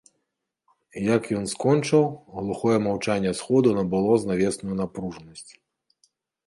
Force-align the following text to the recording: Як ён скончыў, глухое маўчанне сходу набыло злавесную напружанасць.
Як 1.15 1.23
ён 1.39 1.45
скончыў, 1.53 2.03
глухое 2.39 2.77
маўчанне 2.87 3.35
сходу 3.43 3.75
набыло 3.77 4.13
злавесную 4.27 4.75
напружанасць. 4.83 5.51